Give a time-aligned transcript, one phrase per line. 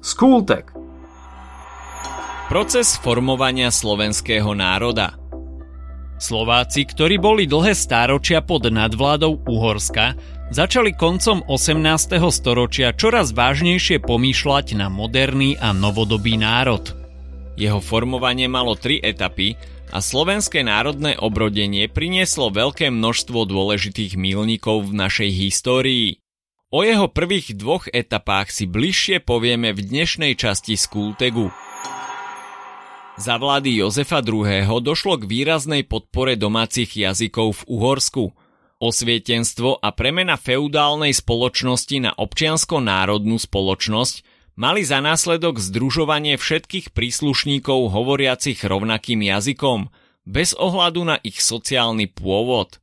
[0.00, 0.72] Skultek.
[2.48, 5.20] Proces formovania slovenského národa
[6.16, 10.16] Slováci, ktorí boli dlhé stáročia pod nadvládou Uhorska,
[10.48, 12.16] začali koncom 18.
[12.32, 16.96] storočia čoraz vážnejšie pomýšľať na moderný a novodobý národ.
[17.60, 19.60] Jeho formovanie malo tri etapy
[19.92, 26.19] a slovenské národné obrodenie prinieslo veľké množstvo dôležitých mílnikov v našej histórii.
[26.70, 31.50] O jeho prvých dvoch etapách si bližšie povieme v dnešnej časti Skultegu.
[33.18, 34.78] Za vlády Jozefa II.
[34.80, 38.24] došlo k výraznej podpore domácich jazykov v Uhorsku–
[38.80, 44.24] Osvietenstvo a premena feudálnej spoločnosti na občiansko-národnú spoločnosť
[44.56, 49.92] mali za následok združovanie všetkých príslušníkov hovoriacich rovnakým jazykom,
[50.24, 52.80] bez ohľadu na ich sociálny pôvod.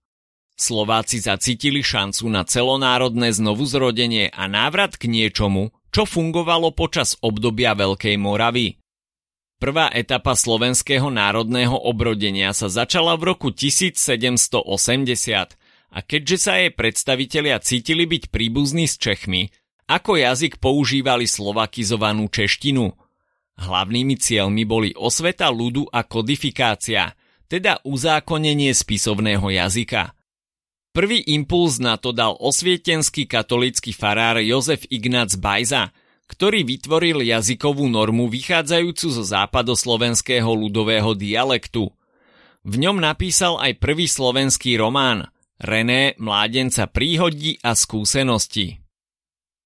[0.58, 8.18] Slováci zacítili šancu na celonárodné znovuzrodenie a návrat k niečomu, čo fungovalo počas obdobia Veľkej
[8.18, 8.82] Moravy.
[9.62, 14.66] Prvá etapa slovenského národného obrodenia sa začala v roku 1780
[15.94, 19.54] a keďže sa jej predstavitelia cítili byť príbuzní s Čechmi,
[19.86, 22.98] ako jazyk používali slovakizovanú češtinu.
[23.62, 27.14] Hlavnými cieľmi boli osveta ľudu a kodifikácia,
[27.46, 30.17] teda uzákonenie spisovného jazyka.
[30.98, 35.94] Prvý impuls na to dal osvietenský katolícky farár Jozef Ignác Bajza,
[36.26, 41.94] ktorý vytvoril jazykovú normu vychádzajúcu zo západoslovenského ľudového dialektu.
[42.66, 48.78] V ňom napísal aj prvý slovenský román– René mládenca príhodí a skúsenosti.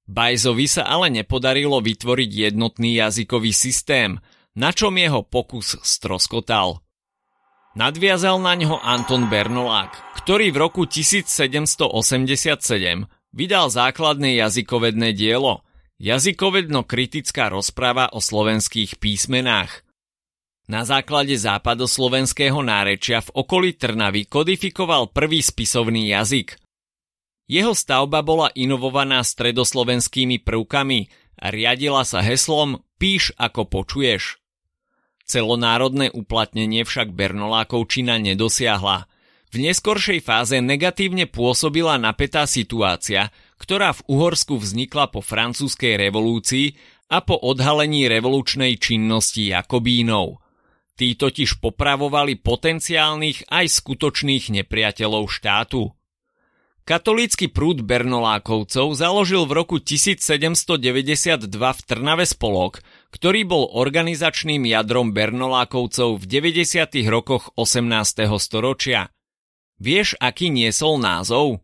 [0.07, 4.15] Bajzovi sa ale nepodarilo vytvoriť jednotný jazykový systém,
[4.55, 6.79] na čom jeho pokus stroskotal.
[7.75, 11.91] Nadviazal na ňo Anton Bernolák, ktorý v roku 1787
[13.33, 15.65] vydal základné jazykovedné dielo
[16.01, 19.71] Jazykovedno-kritická rozprava o slovenských písmenách–
[20.71, 26.55] na základe západoslovenského nárečia v okolí Trnavy kodifikoval prvý spisovný jazyk.
[27.51, 31.11] Jeho stavba bola inovovaná stredoslovenskými prvkami
[31.43, 34.39] a riadila sa heslom Píš ako počuješ.
[35.27, 39.10] Celonárodné uplatnenie však Bernolákovčina nedosiahla.
[39.51, 46.79] V neskoršej fáze negatívne pôsobila napätá situácia, ktorá v Uhorsku vznikla po francúzskej revolúcii
[47.11, 50.39] a po odhalení revolučnej činnosti Jakobínov.
[50.95, 55.91] Tí totiž popravovali potenciálnych aj skutočných nepriateľov štátu.
[56.87, 62.79] Katolícky prúd Bernolákovcov založil v roku 1792 v Trnave spolok,
[63.11, 67.03] ktorý bol organizačným jadrom Bernolákovcov v 90.
[67.11, 68.31] rokoch 18.
[68.39, 69.11] storočia.
[69.81, 71.57] Vieš, aký niesol názov?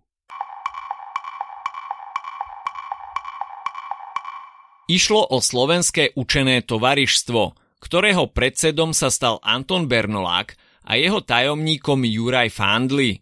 [4.90, 10.58] Išlo o slovenské učené tovarištvo– ktorého predsedom sa stal Anton Bernolák
[10.88, 13.22] a jeho tajomníkom Juraj Fandli.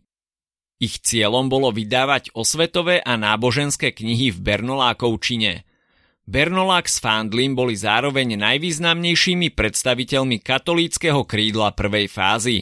[0.79, 5.63] Ich cieľom bolo vydávať osvetové a náboženské knihy v Bernolákovčine.
[6.25, 12.57] Bernolák s Fandlim boli zároveň najvýznamnejšími predstaviteľmi katolíckého krídla prvej fázy.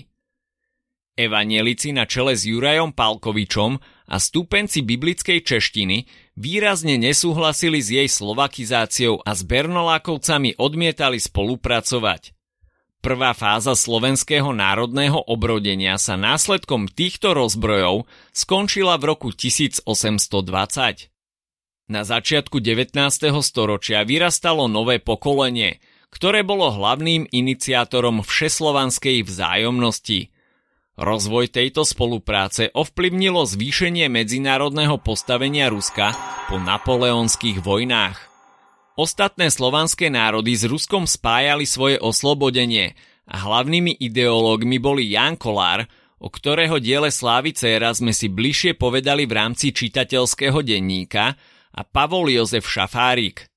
[1.14, 3.78] Evanielici na čele s Jurajom Palkovičom
[4.10, 12.34] a stúpenci biblickej češtiny výrazne nesúhlasili s jej slovakizáciou a s Bernolákovcami odmietali spolupracovať.
[13.06, 19.86] Prvá fáza slovenského národného obrodenia sa následkom týchto rozbrojov skončila v roku 1820.
[21.94, 22.90] Na začiatku 19.
[23.46, 25.78] storočia vyrastalo nové pokolenie,
[26.10, 30.20] ktoré bolo hlavným iniciátorom všeslovanskej vzájomnosti–
[30.94, 36.14] Rozvoj tejto spolupráce ovplyvnilo zvýšenie medzinárodného postavenia Ruska
[36.46, 38.18] po napoleonských vojnách.
[38.94, 42.94] Ostatné slovanské národy s Ruskom spájali svoje oslobodenie
[43.26, 45.90] a hlavnými ideológmi boli Jan Kolár,
[46.22, 51.34] o ktorého diele Slávice raz sme si bližšie povedali v rámci čitateľského denníka,
[51.74, 53.50] a Pavol Jozef Šafárik.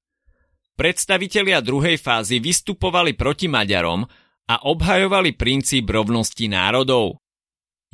[0.73, 4.09] Predstavitelia druhej fázy vystupovali proti Maďarom
[4.49, 7.21] a obhajovali princíp rovnosti národov.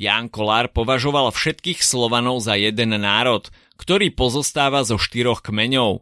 [0.00, 6.00] Ján Kolár považoval všetkých Slovanov za jeden národ, ktorý pozostáva zo štyroch kmeňov.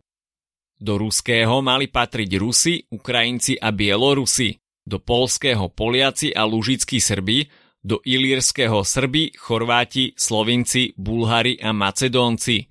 [0.80, 4.56] Do ruského mali patriť Rusi, Ukrajinci a Bielorusi,
[4.86, 7.50] do polského Poliaci a Lužickí Srbi,
[7.84, 12.70] do ilírskeho Srbi, Chorváti, Slovinci, Bulhári a Macedónci.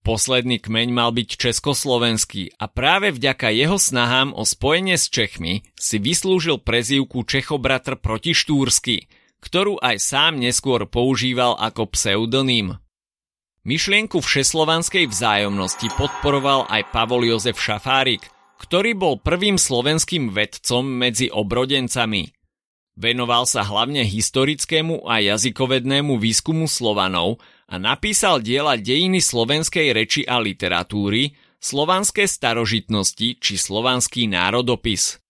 [0.00, 6.00] Posledný kmeň mal byť československý a práve vďaka jeho snahám o spojenie s Čechmi si
[6.00, 8.96] vyslúžil prezývku Čechobratr protištúrsky–
[9.40, 12.76] ktorú aj sám neskôr používal ako pseudonym.
[13.60, 18.24] Myšlienku všeslovanskej vzájomnosti podporoval aj Pavol Jozef Šafárik,
[18.60, 22.32] ktorý bol prvým slovenským vedcom medzi obrodencami.
[23.00, 30.36] Venoval sa hlavne historickému a jazykovednému výskumu Slovanov a napísal diela dejiny slovenskej reči a
[30.36, 35.20] literatúry, slovanské starožitnosti či slovanský národopis.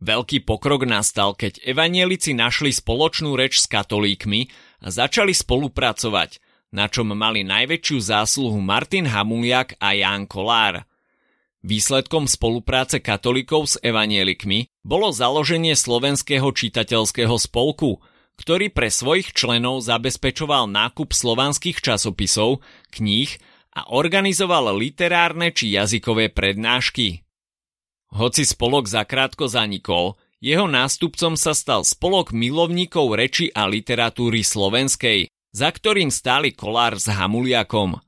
[0.00, 4.48] Veľký pokrok nastal, keď evanielici našli spoločnú reč s katolíkmi
[4.84, 6.40] a začali spolupracovať,
[6.72, 10.82] na čom mali najväčšiu zásluhu Martin Hamuliak a Ján Kolár–
[11.60, 18.00] Výsledkom spolupráce katolíkov s evanielikmi bolo založenie slovenského čitateľského spolku,
[18.40, 23.28] ktorý pre svojich členov zabezpečoval nákup slovanských časopisov, kníh
[23.76, 27.28] a organizoval literárne či jazykové prednášky.
[28.10, 35.68] Hoci spolok zakrátko zanikol, jeho nástupcom sa stal spolok milovníkov reči a literatúry slovenskej, za
[35.70, 38.02] ktorým stáli Kolár s Hamuliakom.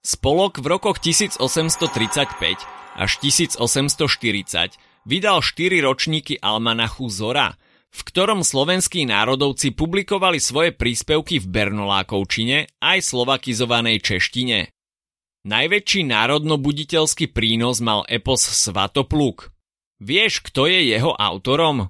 [0.00, 2.62] Spolok v rokoch 1835
[2.94, 4.76] až 1840
[5.08, 7.58] vydal 4 ročníky almanachu Zora,
[7.90, 14.70] v ktorom slovenskí národovci publikovali svoje príspevky v bernolákovčine aj slovakizovanej češtine.
[15.40, 19.48] Najväčší národnobuditeľský prínos mal epos Svatopluk.
[19.96, 21.88] Vieš, kto je jeho autorom?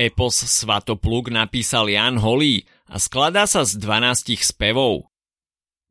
[0.00, 5.12] Epos Svatopluk napísal Jan Holý a skladá sa z 12 spevov.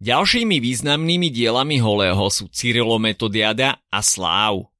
[0.02, 4.74] Ďalšími významnými dielami Holého sú Cyrilometodiada a Sláv.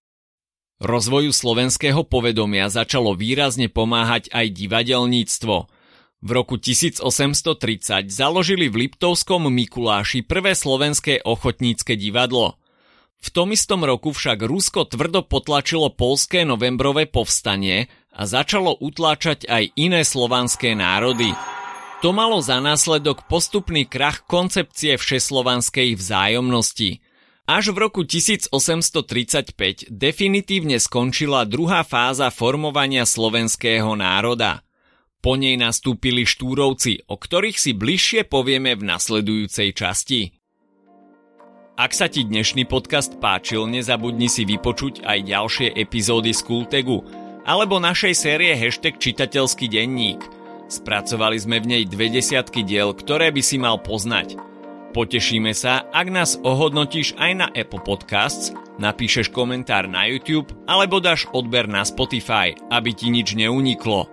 [0.82, 5.83] Rozvoju slovenského povedomia začalo výrazne pomáhať aj divadelníctvo.
[6.24, 12.56] V roku 1830 založili v Liptovskom Mikuláši prvé slovenské ochotnícke divadlo.
[13.20, 19.76] V tom istom roku však Rusko tvrdo potlačilo polské novembrové povstanie a začalo utláčať aj
[19.76, 21.36] iné slovanské národy–
[22.04, 27.00] to malo za následok postupný krach koncepcie všeslovanskej vzájomnosti.
[27.48, 34.68] Až v roku 1835 definitívne skončila druhá fáza formovania slovenského národa.
[35.24, 40.36] Po nej nastúpili štúrovci, o ktorých si bližšie povieme v nasledujúcej časti.
[41.80, 47.02] Ak sa ti dnešný podcast páčil, nezabudni si vypočuť aj ďalšie epizódy z Kultegu
[47.48, 50.22] alebo našej série hashtag čitateľský denník–
[50.74, 54.40] Spracovali sme v nej dve desiatky diel, ktoré by si mal poznať.
[54.94, 61.30] Potešíme sa, ak nás ohodnotíš aj na Apple Podcasts, napíšeš komentár na YouTube alebo dáš
[61.34, 64.13] odber na Spotify, aby ti nič neuniklo.